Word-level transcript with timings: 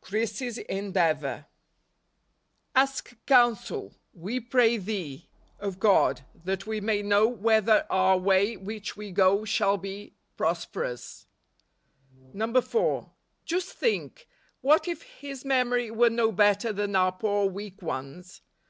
Chris'y'fl 0.00 0.60
Endeavor. 0.70 1.26
11 1.26 1.46
Ask 2.76 3.26
counsel, 3.26 3.92
tee 4.24 4.40
pray 4.40 4.78
thee, 4.78 5.28
of 5.58 5.78
God, 5.78 6.24
that 6.46 6.66
we 6.66 6.80
may 6.80 7.02
know 7.02 7.28
whether 7.28 7.84
our 7.90 8.16
way 8.16 8.56
which 8.56 8.96
we 8.96 9.12
go 9.12 9.44
shall 9.44 9.76
be 9.76 10.14
pros¬ 10.38 10.66
perous." 10.72 11.26
4. 12.64 13.12
"Just 13.44 13.68
think! 13.72 14.26
What 14.62 14.88
if 14.88 15.02
His 15.02 15.44
memory 15.44 15.90
were 15.90 16.08
no 16.08 16.32
better 16.32 16.72
than 16.72 16.96
our 16.96 17.12
poor 17.12 17.44
weak 17.46 17.82
ones! 17.82 18.40